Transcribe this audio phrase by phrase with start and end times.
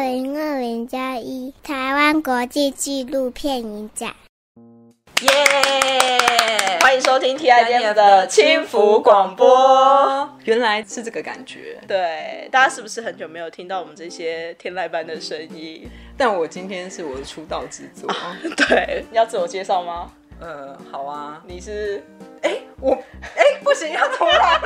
[0.00, 4.14] 二零二零加一台湾国际纪录片影展。
[5.20, 6.80] 耶！Yeah!
[6.80, 10.26] 欢迎收听 TIDF 的轻浮广播。
[10.44, 11.78] 原来是这个感觉。
[11.86, 15.86] 对，大家是不是很久没有听到我们这些天籁般的声音？
[16.16, 18.08] 但我今天是我的出道之作。
[18.08, 20.10] 啊、 对，你要自我介绍吗？
[20.40, 21.42] 呃，好啊。
[21.46, 22.02] 你是？
[22.40, 22.94] 哎，我
[23.36, 24.58] 哎，不行，要重来。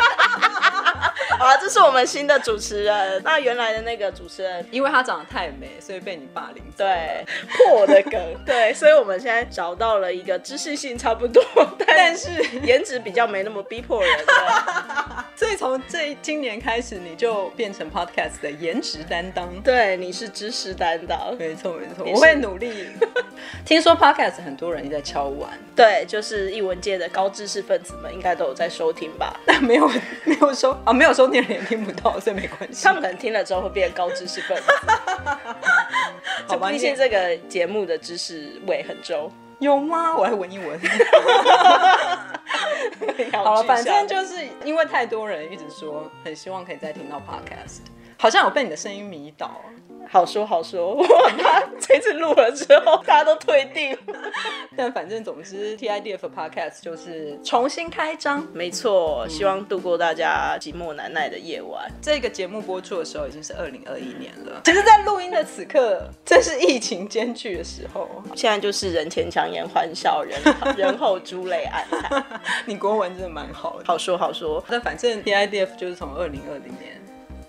[1.39, 3.23] 好啊，这是我们新的主持人。
[3.25, 6.63] 那原来的那个主持人，因为他长得太美，所以被你霸凌。
[6.77, 8.21] 对，破我的梗。
[8.45, 11.43] 对，所以我们现在找到了一个知识性差不多，
[11.87, 12.31] 但是
[12.63, 15.25] 颜值比较没那么逼迫人的。
[15.37, 19.49] 所以从这今年开始，你就变成 Podcast 的颜值担当。
[19.63, 21.37] 对，你是知识担当。
[21.39, 22.89] 没错，没错，我会努力。
[23.65, 25.51] 听说 Podcast 很多人在敲碗。
[25.75, 29.35] 对，就是艺文界的高知识分子们应该都有在收听吧？
[29.45, 29.89] 但没有，
[30.25, 32.85] 没有收啊，没有收听的人也听不到，所以没关系。
[32.85, 34.63] 他们可能听了之后会变高知识分子。
[36.47, 39.31] 好吧，毕竟这个节目的知识味很重。
[39.61, 40.17] 有吗？
[40.17, 40.81] 我来闻一闻。
[43.33, 44.35] 好了，反正就是
[44.65, 47.81] 因为太多人一直说很希望可以再听到 Podcast，
[48.19, 49.61] 好像有被你的声音迷倒。
[50.07, 53.97] 好说好说， 我很怕这次录了之后大家都退订。
[54.77, 61.87] 但反正总之，TIDF Podcast 就是重新开张，没错，希望度过大家寂寞难耐的夜晚。
[61.89, 68.09] 嗯、这个节目播出的时候已经是二零二一年了，其实，在录音的此刻，正是疫情艰巨的时候。
[68.37, 70.39] 现在就是人前强颜欢笑，人
[70.77, 72.25] 人后珠泪暗惨。
[72.67, 74.63] 你国文真的蛮好的，好说好说。
[74.69, 77.01] 但反正 TIDF 就是从二零二零年。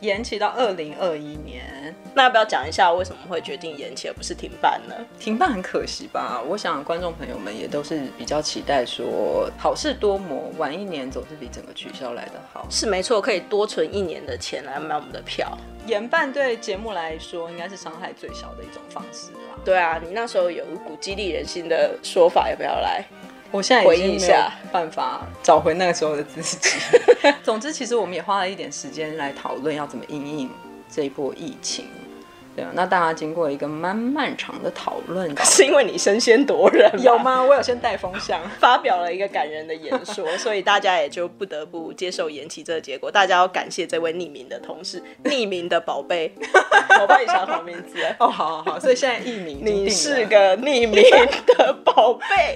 [0.06, 4.96] 延期到二零二一年，那要不要讲一下为什么会决定延期而不是停办呢？
[5.20, 6.42] 停办很可惜吧？
[6.48, 12.66] 我想观众朋友们也都是比较期待说，好事多磨，晚一年总是比整个取消来的好。
[12.70, 15.58] 是没错，可以多存一年的钱来买我们的票。
[15.88, 19.60] 延办对节目来说应该是伤害最小的一种方式吧？
[19.64, 23.04] 对啊，你那时候有一股激励人心的说法，要不要来？
[23.52, 24.40] 我现在已经没有
[24.72, 26.70] 办法找回那个时候的自己。
[27.44, 30.50] 总之，其实我们也花了一点时间来讨论要怎么应应
[30.90, 31.86] 这一波疫情。
[32.56, 37.44] 对啊，那大家经过一个蛮漫长的讨论， 是因为你身先夺人有吗？
[37.44, 43.12] 我有先带风向， 发表了一个感人的演说， 所以大家也就不得不接受延期这个结果。
[43.12, 46.32] 大家要感谢这位匿名的同事，匿名的宝贝，
[47.02, 48.00] 我帮你想好名字。
[48.20, 51.04] 哦，好好好，所以现在匿名，你是个匿名
[51.58, 52.56] 的宝贝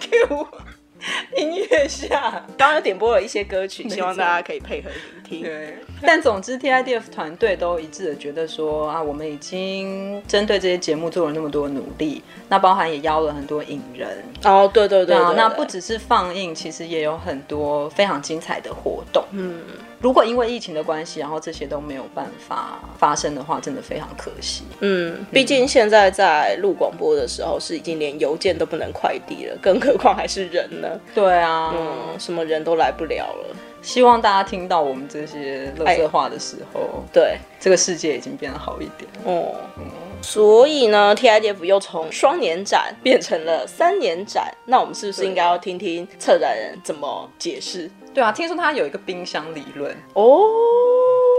[0.00, 0.73] ，Q。
[1.36, 5.42] 音乐下，刚刚点播了一些歌曲，希望大家可以配合聆听。
[5.42, 14.22] 对，但总之 TIDF 团队都一致的觉得说啊，我们已经针对这些节目做了那么多努力，那包含也邀了很多影人。
[14.44, 19.24] 哦，对对对，对，对，对，那不只是放映，其实也有很多非常精彩的活动。
[19.32, 19.60] 嗯。
[20.04, 24.62] 如果因为疫情的关系，然后这些都没有办法发生的话，真的非常可惜。
[24.80, 31.00] 嗯，毕竟现在在录广播的时候，是已经连邮件都不能快递了，更何况还是人呢？
[31.14, 33.56] 对啊，嗯，什么人都来不了了。
[33.80, 39.10] 希望大家听到我们这些乐色话的时候，哎、对这个世界已经变得好一点。
[39.24, 39.84] 哦，嗯，
[40.26, 47.88] 所以呢，TIDF 又从双年展变成了三年展，那我们是不是应该要听听策展人怎么解释？
[48.12, 50.40] 对啊，听说他有一个冰箱理论哦，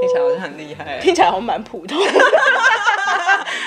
[0.05, 2.11] 听起来好像很厉害，听起来好像蛮普通的。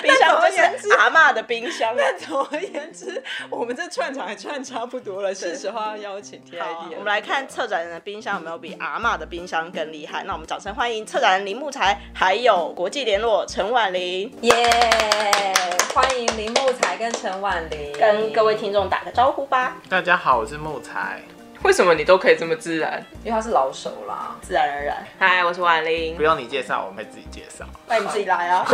[0.02, 1.92] 冰箱总而言之，阿妈的冰箱。
[1.96, 6.92] 但总而言之，我们这串场也串差不多了，是时候要邀请 TIDF。
[6.92, 10.22] 我们来看策展人的冰箱有没有比阿妈的冰箱更厉害？
[10.24, 14.32] 那我们掌声欢迎策展人林木才，还有国际联络陈婉玲。
[14.42, 19.76] 耶！Yeah, 欢迎林木才跟陈婉玲，跟各位听众打个招呼吧。
[19.88, 21.22] 大家好，我是木材。
[21.64, 23.04] 为什么你都可以这么自然？
[23.24, 25.04] 因为他是老手啦，自然而然。
[25.18, 26.16] 嗨，我是婉玲。
[26.16, 27.64] 不用你介绍，我会自己介绍。
[27.88, 28.64] 那你自己来 啊。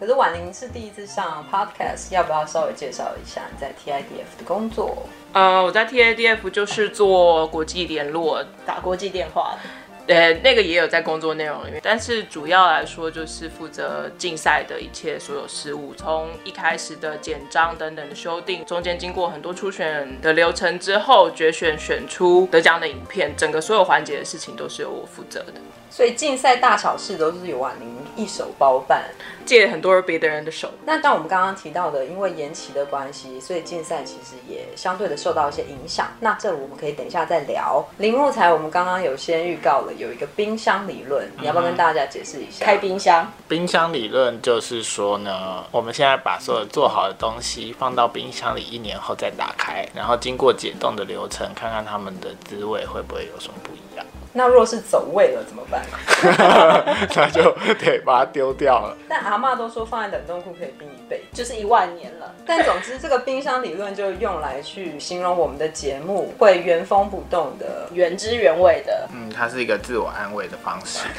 [0.00, 5.06] 可是婉玲是第一次上 podcast，要不要稍微介绍一下你在 TIDF 的工作？
[5.34, 9.56] 呃，我在 TIDF 就是做国际联络，打国际电话。
[10.06, 25.54] 呃，那个也有在工作内容里面，但是主要来说就是负责竞赛的一切所有事务，从一开始的简章等等的修订，中间经过很多初选的流程之后，决选选出得奖的影片，整个所有环节的事情都是由我负责的。
[25.90, 29.04] 所以竞赛大小事都是由婉玲一手包办，
[29.44, 30.70] 借很多别的人的手。
[30.84, 36.08] 那像我们刚刚提到的，因为延期的关系，所以竞赛其实也相对的受到一些影响。
[36.20, 37.84] 那这我们可以等一下再聊。
[37.98, 42.64] 林木材，我们刚刚有先预告了有一个冰箱理论，你要不要跟大家解释一下？
[42.64, 53.83] 开冰箱，冰箱理论就是说呢，我们现在把所有做好的东西放到冰箱里，一年后再打开，然后经过解冻的流程，看看它们的滋味会不会有什么不一样。
[54.36, 55.80] 那若是走位了怎么办？
[57.14, 58.96] 那就得把它丢掉了。
[59.08, 60.88] 但阿妈都说放在冷冻库可以冰
[61.32, 62.34] 就是一万年了。
[62.46, 69.08] 但总之，这个冰箱理论就用来去形容我们的节目会原封不动的、原汁原味的。
[69.12, 71.06] 嗯，它是一个自我安慰的方式。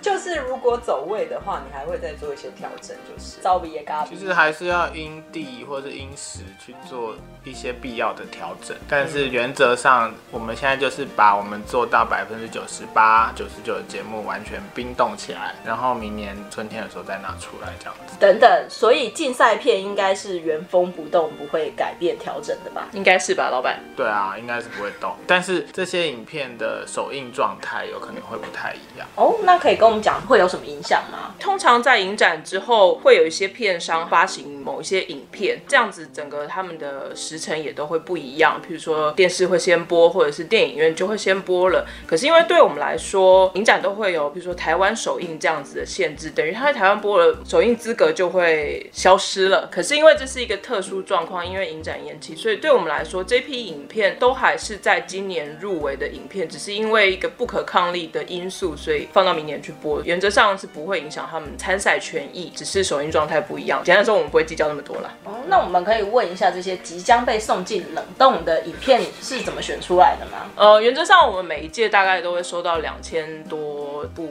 [0.00, 4.04] 就是如果走位的话，你还会再做一些调整，就是招比也嘎。
[4.06, 7.14] 其实还是要因地或是因时去做
[7.44, 18.16] 一些必要的调整，但是原则上，我们现在就是把我们做到百分之九十八、九十九的节目完全冰冻起来，然后明年春天的时候再拿出来这样子。
[18.18, 22.88] 等等，所以竞赛片应该是原封不动，不会改变调整的吧？
[22.92, 23.80] 应该是吧，老板？
[23.96, 29.06] 对啊，应该是不会动，但是这些影片的首映状态有可能会不太一样。
[29.14, 31.34] 哦，那可以跟我们讲会有什么影响吗？
[31.38, 38.60] 通常在影展之后，会有一些片商发行某一些影片，这样子整个他们的时程也都会不一样。
[38.60, 41.86] 譬如说电视会先播，或者是电影院就会先播了。
[42.06, 49.68] 可是因为对我们来说，影展都会有，比如说台湾首映这样子的限制，等于他在台湾播了，首映资格就会消失了。
[49.70, 60.02] 可是因为这是一个特殊状况，因为影展延期，所以对我们来说，这批影片都还是在今年入围的影片，只是因为一个不可抗力的因素，所以放到明年去播。
[60.02, 63.82] 原则上是不会影响他们参赛权益，只是首映状态不一样。
[63.84, 65.14] 简单说，我们不会计较那么多了。
[65.24, 70.50] 哦，那我们可以问一下，这些即将被送进冷冻的影片是怎么选出来的吗？
[70.56, 74.28] 呃，原则上我们每一届大概都会收到两千多部。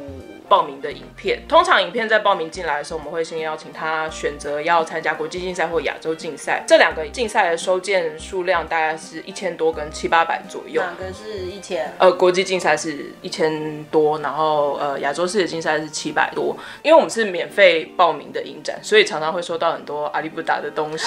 [0.50, 6.64] 报名的影片，通常影片在报名进来的时候，我们会先邀请他选择要参加国际竞赛或亚洲竞赛。
[6.68, 10.82] 这两个竞赛的收件数量大概是一千多跟七八百左右。
[10.82, 11.94] 哪个是一千？
[11.98, 16.56] 呃，国际竞赛是一千多，然后呃亚洲世界竞赛是七百多。
[16.84, 21.06] 因为我们是免费报名的影展，所以常常会收到很多阿里不达的东西。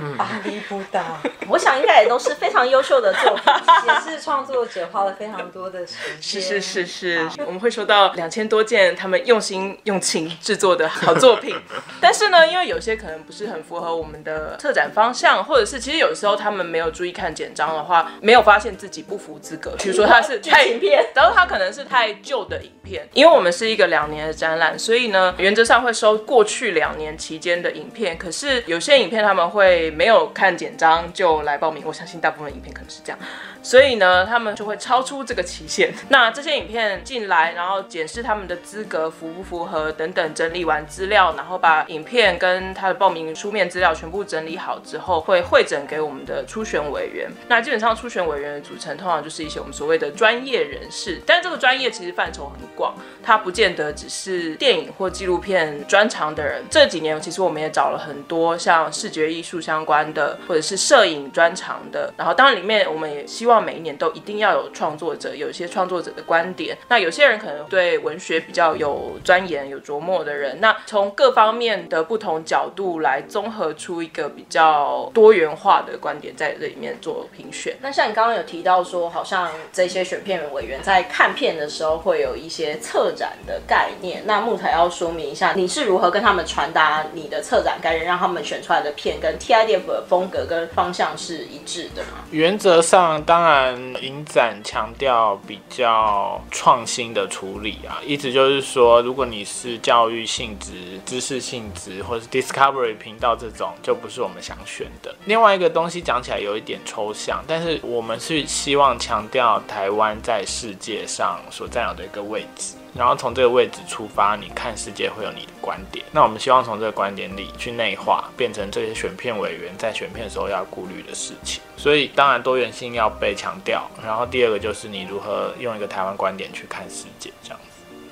[0.00, 3.42] 嗯、阿里不达，我想应该也都是非常优秀的作品，
[3.88, 6.40] 也是创作者花了非常多的时间。
[6.40, 11.56] 是是是是，我们会收到两千多件他们用心用情制作的好作品。
[12.00, 19.74] 但是呢，因为有些可能不是很符合我们的策展方向，或者是其实有时候他们没有注意看简章的话，没有发现自己不符资格。
[19.82, 23.08] 比如说他是太影片，然后他可能是太旧的影片。
[23.14, 28.16] 因为我们是一个两年的展览，所以呢，原则上会收过去两年期间的影片。
[28.16, 29.88] 可是有些影片他们会。
[29.98, 33.18] 没有看简章就来报名，我相信大部分影片可能是这样，
[33.62, 35.92] 所以呢，他们就会超出这个期限。
[36.10, 47.30] 那这些影片进来，然后检视他们的资格符不符合等等，整理完资料，然后把影片跟他的报名书面资料全部整理好之后，会汇整给我们的初选委员。
[47.48, 56.64] 那基本上初选委员的组成通常就是一些我们所谓的专业人士，但这个专业其实范畴很广，它不见得只是电影或纪录片专长的人。
[56.70, 66.76] 这几年其实我们也找了很多像视觉艺术相关的，或者是摄影专长的，然后当然里面我们也希望每一年都一定要有创作者，有一些创作者的观点。
[66.88, 77.76] 那有些人可能对文学比较有钻研、有琢磨的人，那从各方面的不同角度来综合出一个比较多元化的观点，在这里面做评选。
[77.80, 89.88] 那像你刚刚有提到说，好像这些选片委员在看片的时候会有一些策展的概念，那木材要说明一下，你是如何跟他们传达你的策展概念，让他们选出来的片跟 TIDF。
[89.88, 92.18] 的风格跟方向是一致的吗？
[92.30, 105.14] 原则上，当然影展强调比较创新的处理啊，意思就是说，如果你是教育性质、知识性质或是 Discovery 频道这种，就不是我们想选的。
[105.26, 112.74] 另外一个东西讲起来有一点抽象，但是我们是希望强调台湾在世界上所占有的一个位置。
[112.98, 116.04] 然后从这个位置出发，你看世界会有你的观点。
[116.10, 121.62] 那我们希望从这个观点里去内化，变成这些选片委员在选片的时候要顾虑的事情。
[121.76, 123.88] 所以当然多元性要被强调。
[124.04, 127.60] 然后第二个就是你如何用一个台湾观点去看世界，这样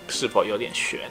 [0.08, 1.00] 是否有点悬？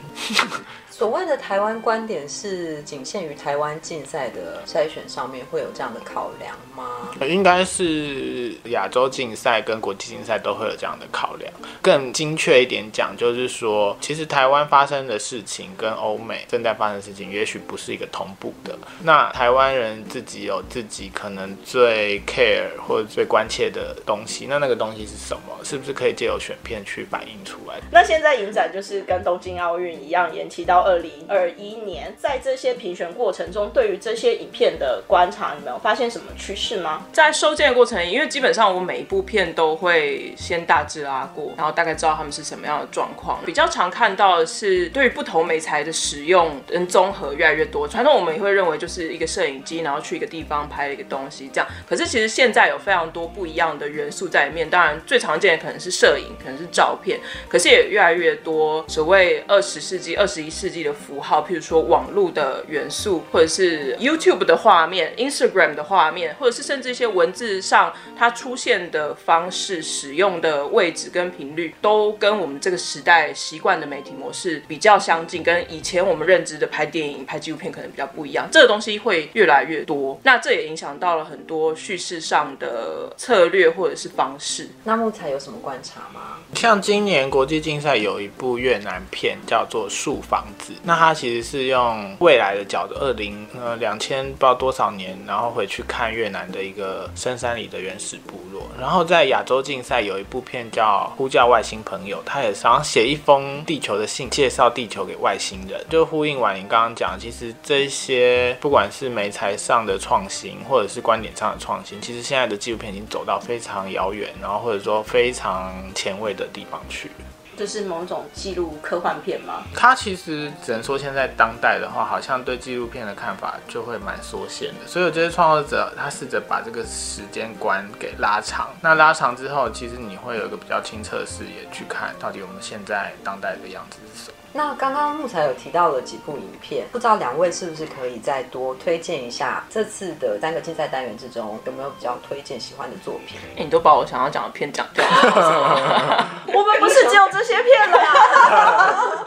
[0.88, 7.10] 所谓的台湾观点是仅限于台湾竞赛的筛选上面会有这样的考量吗？
[7.20, 11.52] 应该是亚洲竞赛跟国际竞赛都会有这样的考量。
[11.82, 18.78] 更精确一点讲，就是说，其实台湾发生的事情跟欧美正在发生的事情，也许不是一个同步的。
[19.02, 25.62] 那台湾人自己有自己可能最 care 或者最关切的东西，那那个东西是什么？
[25.62, 27.78] 是不是可以借由选片去反映出来？
[27.92, 32.14] 那现在影展就是是跟东京奥运一样延期到二零二一年。
[32.16, 37.06] 在这些评选过程中，对于这些影片的观察，你们有发现什么趋势吗？
[37.12, 43.40] 在收件的过程，因为基本上我每一部片都会先大致拉过，然后大概知道他们是什么样的状况。
[43.44, 47.88] 比较常看到的是对于不同媒材的使用跟综合越来越多。
[47.88, 51.68] 传统我们也会认为就是一个摄影机，然后去一个地方拍一个东西这样。
[51.88, 54.68] 可是其实现在有非常多不一样的元素在里面。
[54.68, 78.48] 当然最常见的可能是摄影，可能是照片，可是也越来越多多所谓二十世纪、二十一世纪的符号，譬如说网络的元素，或者是 YouTube 的画面、Instagram 的画面，或者是甚至一些文字上它出现的方式、使用的位置跟频率，都跟我们这个时代习惯的媒体模式比较相近，跟以前我们认知的拍电影、拍纪录片可能比较不一样。
[78.50, 84.68] 这个东西会越来越多，那这也影响到了很多叙事上的策略或者是方式。
[84.84, 86.38] 那木材有什么观察吗？
[86.54, 98.66] 像今年国际竞赛有一部越南片叫做《树房子》，那它其实是用未来的角度，二零呃两千不知道多少年，然后回去看越南的一个深山里的原始部落。
[98.76, 117.08] 然后在亚洲竞赛有一部片叫《呼叫外星朋友》，他也想写一封地球的信，介绍地球给外星人，就呼应婉玲刚刚讲，其实这些不管是媒材上的创新，或者是观点上的创新，其实现在的纪录片已经走到非常遥远，然后或者说非常前卫的地方去。
[117.56, 119.64] 就是某种纪录科幻片吗？
[119.74, 124.86] 他其实只能说现在当代的话，好像对纪录片的看法就会蛮缩限的。
[124.86, 128.68] 所以我觉得创作者他试着把这个时间观给拉长。
[128.80, 134.36] 那拉长之后，其实你会有一个比较清澈的视野去看到底我们现在当代的样子是什么。
[134.56, 139.62] 那刚刚木材有提到了几部影片，不知道两位是不是可以再多推荐一下？
[139.68, 143.38] 这次的三个竞赛单元之中，有没有比较推荐喜欢的作品？
[143.56, 146.26] 欸，你都把我想要讲的片讲掉了。
[146.48, 149.26] 我们不是只有这些片了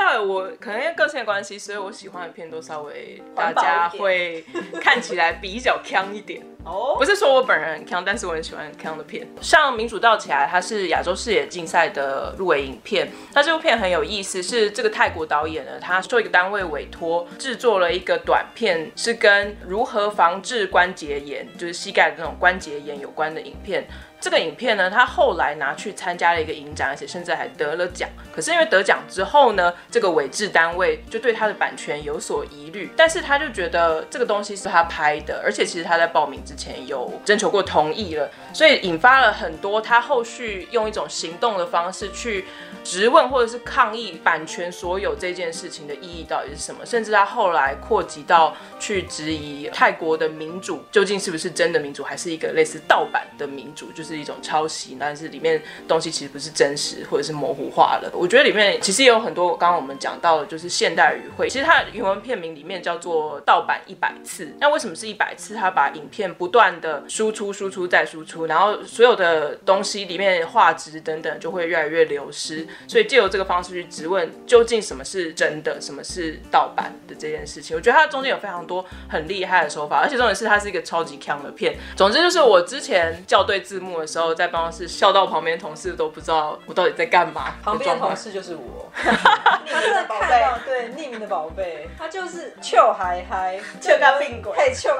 [0.00, 4.44] 道，我可能因为个性的关系，所以我喜欢的片都稍微大家会
[4.80, 6.42] 看起来比较强一点。
[6.62, 9.26] 哦，不是说我本人很强，但是我很喜欢很锵的片。
[9.40, 13.10] 像《民主倒起来》，它是亚洲视野竞赛的入围影片。
[13.32, 23.86] 那这部片很有意思，是这个泰国导演呢，他受一个单位委托制作了一个短片，是跟如何防治关节炎，就是膝盖的那种关节炎有关的影片。
[24.20, 28.06] 这个影片呢，他后来拿去参加了一个影展，而且甚至还得了奖。
[28.30, 42.44] 可是因为得奖之后呢，这个委制单位就对他的版权有所疑虑，但是他就觉得这个东西是他拍的，而且其实他在报名之前有征求过同意了，所以引发了很多他后续用一种行动的方式去
[42.84, 54.09] 质问或者是抗议版权所有这件事情的意义到底是什么，甚至他后来扩及到去质疑泰国的民主究竟是不是真的民主，还是一个类似盗版的民主，就是。
[54.10, 58.10] 是一种抄袭，但是里面东西其实不是真实，或者是模糊化了。
[58.12, 61.48] 我觉得里面其实也有很多，刚刚我们讲到的，就是现代语汇。
[61.48, 64.52] 其实它的英文片名里面叫做“盗版一百次”。
[64.58, 65.54] 那为什么是一百次？
[65.54, 72.66] 它把影片不断的输出、输出再输出，然后所有的东西里面画质等等就会越来越流失。
[72.88, 77.76] 所以借由这个方式去质问，究竟什么是真的，什么是盗版的这件事情。
[77.76, 81.76] 我觉得它中间有非常多很厉害的手法，而且重点是它是一个超级强的片。
[81.96, 87.54] 总之就是我之前校对字幕的时候，在办公室笑到旁边同事都不知道我到底在干嘛。
[87.62, 94.56] 旁边的同事就是我， 他真的看到对匿名的宝贝，他就是臭嗨嗨，臭到病鬼，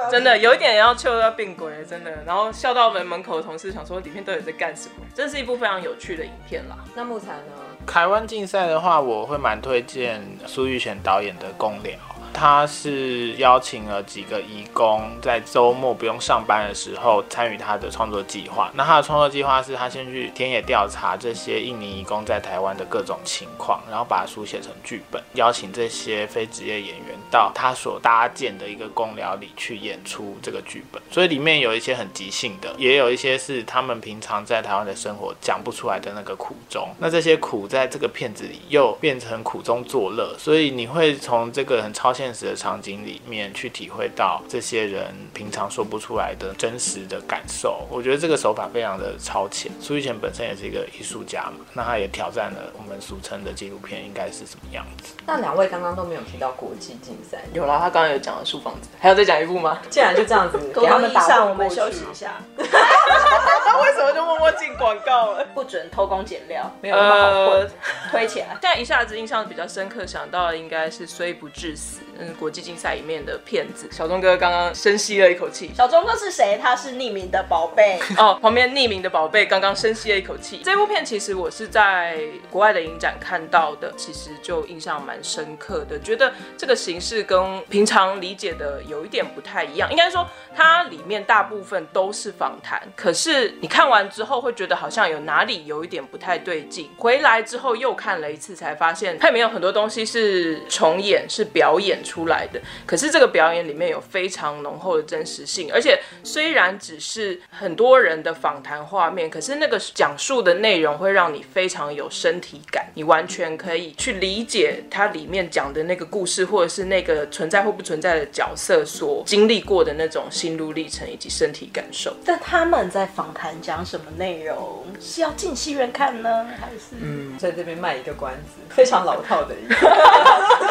[0.09, 2.11] 真的有一点要臭到病鬼，真的。
[2.25, 5.05] 然后笑到门门口的同事想说里面到底在干什么？
[5.13, 6.77] 这是一部非常有趣的影片啦。
[6.95, 7.53] 那木材呢？
[7.87, 11.93] 台湾竞赛的话，我会蛮推荐苏玉贤导演的《工寮》。
[12.33, 18.71] 他是邀请了几个移工，在周末不用上班的时候参与他的创作计划。
[18.73, 31.01] 那他的创作计划是他先去田野调查这些印尼移工在台湾的各种情况，然后把书写成剧本，邀请这些非职业演员到他所搭建的一个工寮里去演出这个剧本。
[31.11, 36.89] 所以里面有一些很即兴的，也有一些是他们平常在台湾的生活讲不出来的那个苦衷。
[36.99, 49.71] 那这些苦在这个片子里又变成苦中作乐，所以你会从这个很超现实的场景里面去体会到这些人平常说不出来的真实的感受，我觉得这个手法非常的超前。
[49.79, 55.15] 苏玉贤本身也是一个艺术家嘛，那他也挑战了我们俗称的纪录片应该是什么样子。
[55.25, 59.81] 那两位刚刚都没有提到国际竞赛，有啦，他刚刚有讲了《树房子》，还要再讲一部吗？
[59.89, 62.33] 既然就这样子，给他们打上，我们休息一下。
[62.57, 65.45] 他为什么就默默进广告了？
[65.55, 67.71] 不准偷工减料，没有那么好混，
[68.11, 68.57] 推起来。
[68.61, 72.01] 现在一下子印象比较深刻，想到的应该是《虽不至死》。
[72.21, 73.87] 嗯国际竞赛里面的片子。
[73.91, 75.71] 小钟哥刚刚深吸了一口气。
[75.75, 76.59] 小钟哥是谁？
[76.61, 80.61] 他是匿名的宝贝 哦，旁边匿名的宝贝刚刚深吸了一口气。
[80.63, 89.89] 这部片其实我是在国外的影展看到的，其实就印象蛮深刻的，觉得这个形式跟平常理解的有一点不太一样。
[89.89, 96.89] 应该说它里面大部分都是访谈，可是你看完之后会觉得好像有哪里有一点不太对劲。
[96.97, 102.61] 回来之后又看了一次，才发现它里面有很多东西是重演，是表演出来的。
[102.85, 122.13] 可是这个表演里面有非常浓厚的真实性，而且虽然只是很多人的访谈画面，可是那个讲述的内容会让你非常有身体感，你完全可以去理解它里面讲的那个故事，或者是那个存在或不存在的角色所经历过的那种心路历程以及身体感受。
[122.25, 124.85] 但他们在访谈讲什么内容？
[124.99, 126.95] 是要进戏院看呢，还是？
[127.01, 129.75] 嗯，在这边卖一个关子，非常老套的一个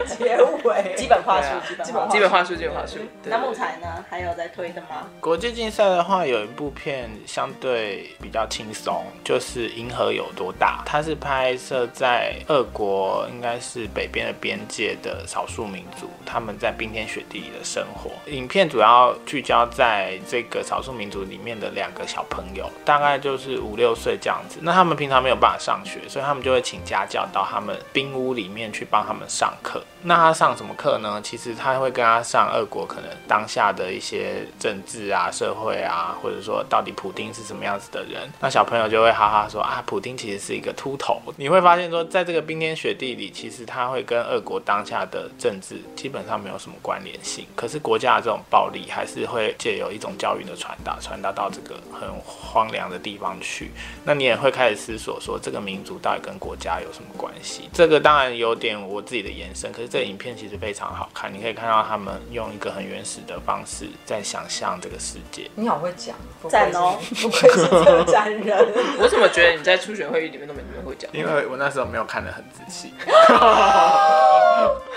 [0.18, 1.48] 结尾，基本话术，
[1.84, 2.98] 基本基本话术，基本话术。
[3.24, 4.04] 那木材呢？
[4.08, 5.06] 还有在推的吗？
[5.20, 10.82] 国际竞赛的话，有一部片相对比较轻松，就是《银河有多大》。
[10.86, 18.10] 它是拍摄在俄国，应该是北边的边界的少数民族，他们在冰天雪地里的生活。
[18.30, 24.58] 影片主要聚焦在这个少数民族里面的两个小朋友，大概就是五六岁这样子。
[24.62, 29.82] 那他们平常没有办法上学，所以他们就会请家教到他们冰屋里面去帮他们上课。
[30.02, 31.20] 那他上什么课呢？
[31.22, 38.30] 其实他会跟他上俄国可能当下的一些政治啊、社会啊，或者说到底普丁是什么样子的人。
[38.40, 41.20] 那小朋友就会哈哈说啊，普丁其实是一个秃头。
[41.36, 47.44] 你会发现说，在这个冰天雪地里，其实他会跟俄国当下的政治基本上没有什么关联性。
[47.54, 53.70] 可是国家的这种暴力还是会借由一种教育的传达，传达到这个很荒凉的地方去。
[54.04, 57.68] 那你也会开始思索说，这个民族到底跟国家有什么关系？
[57.74, 65.50] 这个当然有点我自己的延伸，可是这影片其实非常好看，你可以看到他们用一个很原始的方式在想象这个世界。
[65.56, 66.14] 你好会讲，
[66.48, 68.56] 赞哦，不愧是策展人。
[69.02, 71.10] 我怎么觉得你在初选会议里面都没那么会讲？
[71.12, 72.94] 因为我那时候没有看得很仔细。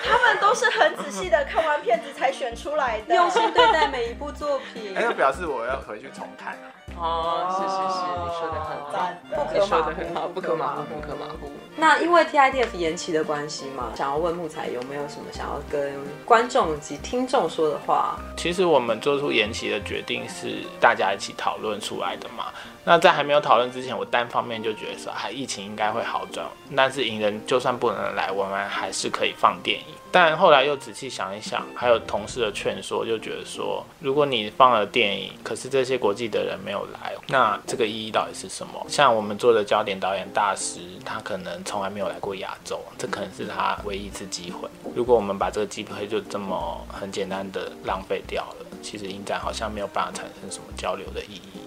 [0.05, 4.93] 他们都是很仔细的看完片子才选出来的，用心对待每一部作品。
[4.95, 6.69] 那表示我要回去重看啊。
[6.95, 11.51] 哦，是是是，你说的很好，不可说的很好，不可马虎，不可马虎。
[11.75, 18.20] 那因为 TIDF 延期的关系嘛，想要问木材有没有什么想要跟观众及听众说的话？
[18.38, 22.46] 其实我们做出延期的决定是大家一起讨论出来的嘛。
[22.86, 26.46] 那在还没有讨论之前，我单方面就觉得说，哎疫情应该会好转。
[26.75, 29.86] 但是影人就算不能来，我们还是可以放电影。
[30.12, 38.86] 但后来又仔细想一想，还有同事的劝说，就觉得说，如果你放了电影，可是这些国际的人没有来，那这个意义到底是什么？
[38.90, 44.69] 像我们做的焦点导演大师，他可能从来没有来过亚洲，这可能是他唯一一次机会。
[44.95, 51.62] 如果我们把这个机会就这么很简单的浪费掉了，其实影展好像没有办法产生什么交流的意义。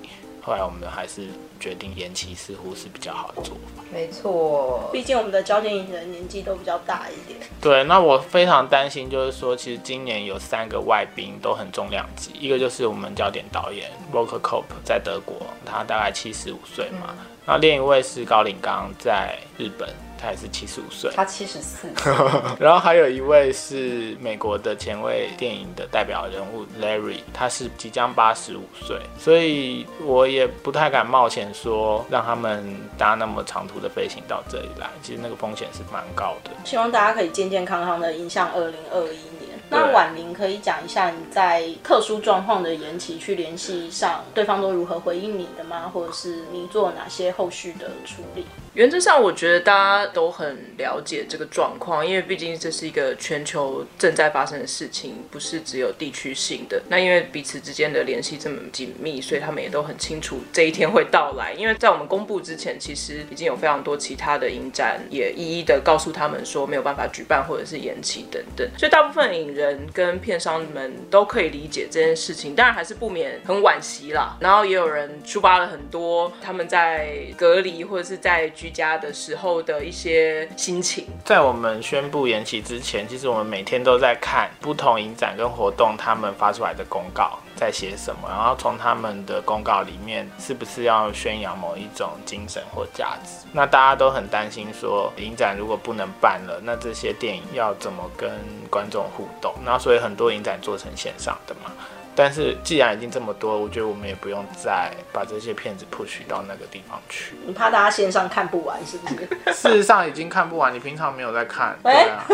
[0.46, 1.22] 后来我们还是
[1.58, 3.82] 决定延期，似乎是比较好的做法。
[3.92, 7.40] 没错，毕竟我们的焦点影人年纪都比较大一点。
[7.60, 17.08] 对，那我非常担心，就是说，其实今年有三个外宾都很重量级，一个就是我们焦点导演 Volker Kopp 在德国，他大概七十五岁嘛。
[17.10, 19.88] 嗯、然后另一位是高领刚在日本。
[20.26, 21.86] 他也是七十五岁，他七十四。
[22.58, 36.50] 然后还有一位是美国的前卫电影的代表人物 Larry，他是即将八十五岁，所以我也不太敢冒险说让他们搭那么长途的飞行到这里来，其实那个风险是蛮高的。
[36.64, 39.35] 希望大家可以健健康康的迎向二零二一年。
[39.68, 45.90] 那婉玲可以讲一下你在特殊状况的延期去联系上，对方都如何回应你的吗？
[45.92, 48.46] 或者是你做哪些后续的处理？
[48.74, 56.80] 原则上，我觉得大家都很了解这个状况，因为毕竟这是一个全球正在发生的事情，不是只有地区性的。
[56.88, 61.54] 那因为彼此之间的联系这么紧密，所以他们也都很清楚这一天会到来。
[61.54, 68.68] 因为在我们公布之前，其实已经有非常多其他的影展也一一的告诉他们说没有办法举办或者是延期等等。
[68.76, 74.36] 所以大部分影人跟片商们都可以理解这件事情，当然还是不免很惋惜啦。
[74.40, 81.06] 然后也有人抒发了很多他们在隔离或者是在居家的时候的一些心情。
[81.24, 93.46] 在我们宣布延期之前，其实我们每天都在看不同影展跟活动他们发出来的公告在写什么，然后从他们的公告里面是不是要宣扬某一种精神或价值。
[93.52, 98.30] 那大家都很担心说，影展如果不能办了，那这些电影要怎么跟
[98.70, 99.54] 观众互动？
[99.64, 101.72] 那所以很多影展做成线上的嘛。
[102.18, 107.34] 但是既然已经这么多，我觉得我们也不用再把这些片子 push 到那个地方去。
[107.46, 109.28] 你怕大家线上看不完是不是？
[109.52, 111.76] 事实上已经看不完，你平常没有在看。
[111.82, 112.24] 对啊。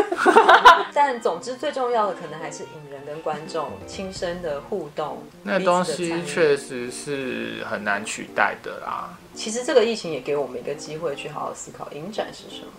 [0.95, 2.82] 但总之最重要的可能还是影人
[3.13, 5.23] 跟观众亲身的互动。
[5.43, 9.19] 那东西确实是很难取代的啦。
[9.35, 12.73] 其实这个疫情也给我们一个机会去好好思考影展是什么。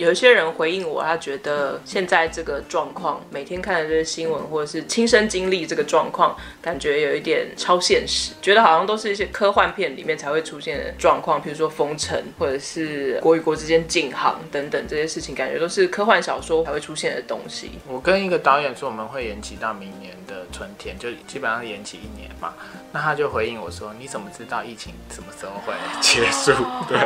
[0.00, 17.72] 有一些人回应我，他觉得现在这个状况，每天看的这些新闻，或者是亲身经历这个状况，感觉有一点超现实，觉得好像都是一些科幻片里面才会出现的状况，比如说封城，或者是国与国之间禁航等等这些事情，感觉都是科幻小说才会出现的东西。
[17.86, 22.54] 我跟一个导演说，我们会延期到明年的春天，就基本上延期一年嘛。
[22.92, 26.52] 那他就回应我说：“你怎么知道疫情什么时候会结束？”
[26.88, 26.98] 对，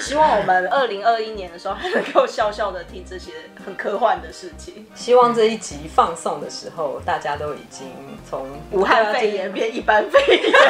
[0.00, 2.27] 希望我们二零二一年的时候还能够。
[2.28, 3.32] 笑笑的听这些
[3.64, 7.88] 很科幻的事情，希望这一集放送的时候，大家都已经
[8.28, 10.52] 从武汉肺炎变一般肺炎。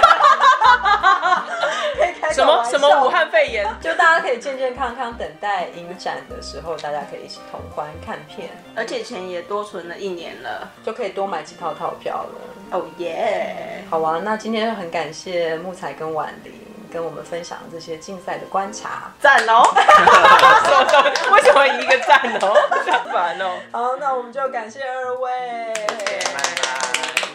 [2.33, 3.66] 什么什么武汉肺炎？
[3.81, 12.40] 就大家可以健健康康等待影展的时候，大家可以一起同欢看片，而且钱也多存了一年了，就可以多买几套套票了。
[12.71, 13.83] 哦耶！
[13.88, 16.53] 好啊，那今天很感谢木材跟婉玲。
[16.90, 19.62] 跟我们分享这些竞赛的观察，赞哦！
[21.33, 22.55] 为什么一个赞哦？
[22.90, 23.59] 好 烦哦！
[23.72, 25.74] 好，那我们就感谢二位，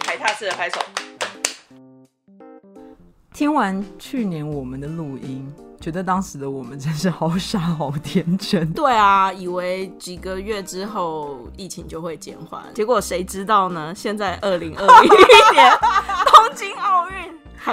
[0.05, 0.79] 踩踏式的拍手。
[3.33, 8.71] 听完去年我们的录音，觉得当时的我们真是好傻好天真。
[8.73, 13.91] 对啊，以为几个月之后疫情就会减缓，结果谁知道呢？
[13.95, 15.07] 现在二零二一
[15.53, 15.73] 年。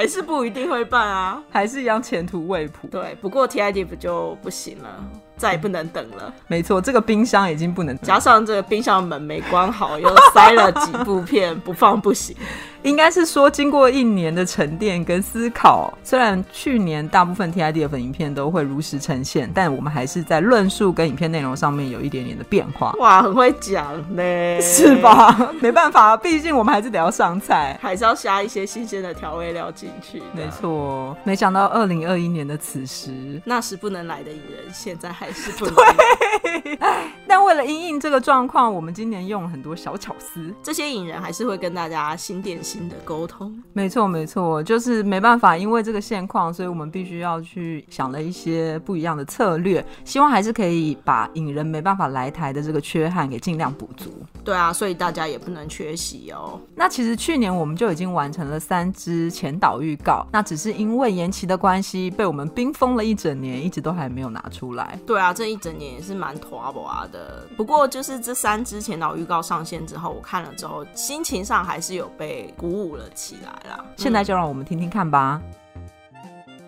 [0.00, 2.88] 还是不一定会办啊，还是一样前途未卜。
[2.88, 4.88] 对，不过 TID 不就不行了，
[5.36, 6.32] 再也不能等了。
[6.46, 12.34] 没错，这个冰箱已经不能等，加上这个冰箱门没关好，又塞了几部片，不放不行。
[12.82, 22.92] 应该是说，经过一年的沉淀跟思考，虽然去年大部分 TID 的影片都会如实呈现，但我们还是在论述跟影片内容上面有一点点的变化。
[22.98, 25.52] 哇，很会讲呢，是吧？
[25.60, 30.22] 没办法，毕竟我们还是得要上菜，还是要加一些新鲜的调味料进去。
[30.32, 35.74] 没错，没想到二零二一年的此时，那时不能来的影人，现在还是不能。
[36.42, 36.78] 对，
[37.28, 54.12] 但为了因应这个状况，我们今年用了很多小巧思，这些影人还是会跟大家新店新的沟通，没错没错，就是没办法，因为这个现况，所以我们必须要去想了一些不一样的策略，希望还是可以把引人没办法来台的这个缺憾给尽量补足。
[54.44, 56.60] 对啊，所以大家也不能缺席哦。
[56.76, 64.96] 那其实去年我们就已经完成了三支前导预告，那只是因为延期的关系，被我们冰封了一整年，一直都还没有拿出来。
[65.04, 67.44] 对啊，这一整年也是蛮拖啊的。
[67.56, 75.40] 不过就是这三支前导预告上线之后，我看了之后，心情上还是有被鼓舞了起来啦，现在就让我们听听看吧。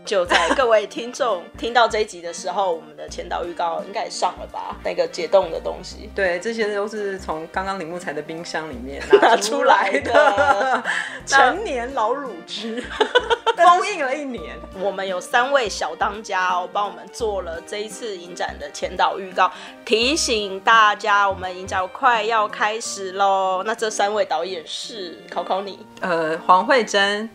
[0.05, 4.77] 就在各位听众听到这一集的时候，我们的前导预告应该也上了吧？
[4.85, 10.83] 那个解冻的东西， 对，这些都是从刚刚李木材的冰箱里面拿出来的
[11.25, 12.83] 成年老乳汁，
[13.57, 14.59] 封印了一年。
[14.81, 19.51] 我们有三位小当家哦，帮我们做了这一次影展的前导预告，
[19.85, 23.63] 提醒大家，我们影展快要开始喽。
[23.65, 27.31] 那这三位导演是考考你，呃，黄慧珍、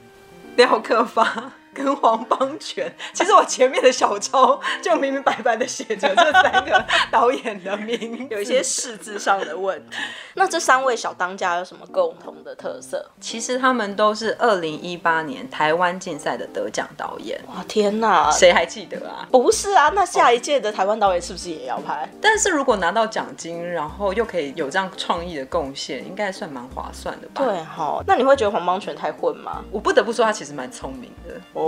[0.58, 1.54] 廖克发。
[1.78, 9.98] 跟黄邦权， 其实我前面的小抄就明明白白的写着这三个导演的名， 有一些识字上的问题。
[10.34, 13.06] 那这三位小当家有什么共同的特色？
[13.22, 17.40] 其实他们都是二零一八年台湾竞赛的得奖导演。
[17.48, 19.28] 哇，天哪，谁还记得啊？
[19.32, 22.10] 不是啊，那下一届的台湾导演是不是也要拍？
[22.22, 27.44] 但是如果拿到奖金，然后又可以有这样创意的贡献，应该算蛮划算的吧？
[27.44, 28.04] 对，好。
[28.08, 29.64] 那你会觉得黄邦权太混吗？
[29.72, 31.34] 我不得不说，他其实蛮聪明的。
[31.54, 31.67] 哦，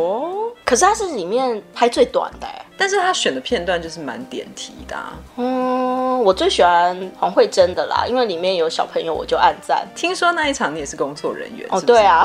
[0.65, 5.13] 可是它是里面拍最短的，但是他选的片段就是蛮点题的啊。
[5.37, 9.87] 嗯，我最喜欢黄慧珍的啦，因为里面有小朋友，我就暗赞。
[9.95, 11.75] 听说那一场你也是工作人员哦？
[11.75, 12.23] 是是对啊，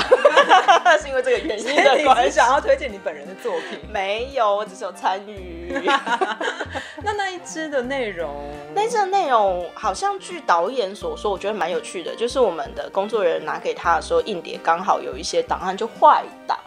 [1.00, 2.32] 是因为这个原因的关系。
[2.36, 3.78] 想要推荐你本人的作品？
[3.90, 5.72] 没有，我只是有参与。
[7.02, 8.30] 那那一支的内容，
[8.74, 16.58] 那一支的内容好像据导演所说，我觉得蛮有趣的，就是我们的工作人员拿给他的时候，硬碟刚好有一些档案就坏档。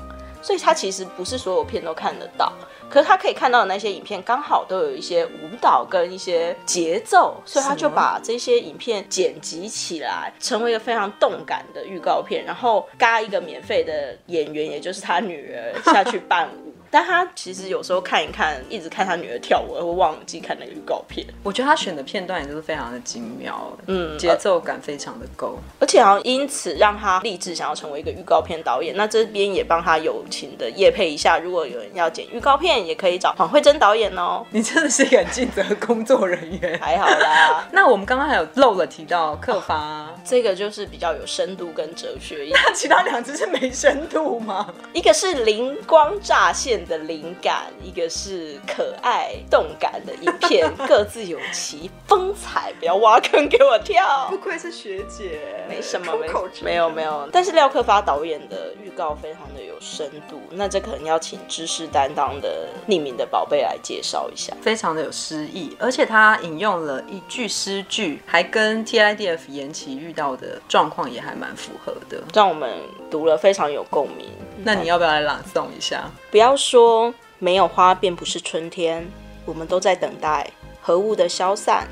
[0.41, 2.51] 所以他其实不是所有片都看得到，
[2.89, 16.66] 可是他可以看到的那些影片刚好都有一些舞蹈跟一些节奏，所以他就把这些影片剪辑起来，成为一个非常动感的预告片，然后嘎一个免费的演员，也就是他女儿下去伴舞。
[16.89, 21.25] 但他其实有时候看一看，一直看他女儿跳舞，而会忘记看那个预告片。
[21.43, 28.95] 我觉得他选的片段也都是非常的精妙，嗯，节奏感非常的够，而且好像因此让他立志想要成为一个预告片导演。
[28.95, 34.45] 那这边也帮他友情的业配一下，如果有人要剪预告片，也可以找黄慧珍导演哦。
[34.51, 37.67] 你真的是一个很尽责的工作人员，还好啦。
[37.71, 42.47] 那我们刚刚还有漏了提到克发、哦，这个就是比较有深度跟哲学。
[42.53, 44.73] 那其他两只是没深度吗？
[44.93, 52.73] 一个是灵光乍现的灵感，一个是可爱动感的影片，各自有其风采。
[52.79, 54.27] 不要挖坑给我跳。
[54.29, 56.27] 不愧是学姐，没什么，没
[56.61, 57.27] 没有没有。
[57.31, 64.53] 但是廖克发导演的预告非常的有深度，那这可能要请知识担当的匿名的宝贝来介绍一下。
[64.61, 72.69] 非常的有诗意，而且他引用了一句诗句，还跟 TIDF 延期遇到的状况也还蛮符合的，让我们
[73.09, 74.29] 读了非常有共鸣。
[74.63, 76.09] 那你要不要来朗诵一下？
[76.31, 79.07] 不要说没有花便不是春天，
[79.45, 80.49] 我们都在等待
[80.81, 81.87] 何物的消散。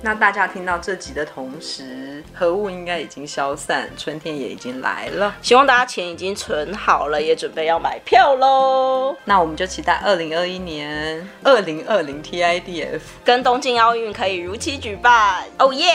[0.00, 5.34] 那大家听到这集的同时，核物应该已经消散，春天也已经来了。
[5.42, 9.16] 希望大家钱已经存好了，也准备要买票喽。
[9.24, 15.44] 那我们就期待二零二一年二零二零 TIDF 跟东京奥运可以如期举办。
[15.58, 15.92] 哦耶！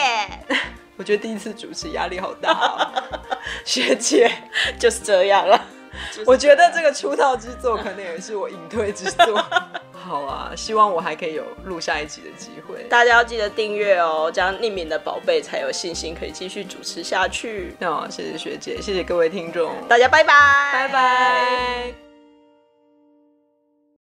[0.97, 3.03] 我觉得第一次主持压力好大哦，
[3.63, 4.29] 学姐
[4.77, 5.59] 就是这样了。
[6.25, 9.43] 我觉得这个出道之作可能也是我隐退之作。
[9.91, 12.83] 好啊，希望我还可以有录下一集的机会。
[12.89, 17.73] 大家要记得订阅哦，这样匿名的宝贝才有信心可以继续主持下去。
[17.79, 20.33] 那、哦、谢谢学姐，谢谢各位听众，大家拜拜，
[20.73, 22.02] 拜拜。